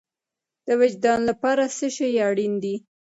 د 0.67 0.69
وجدان 0.81 1.19
لپاره 1.29 1.63
څه 1.77 1.87
شی 1.95 2.09
اړین 2.27 2.53
دی؟ 2.63 2.75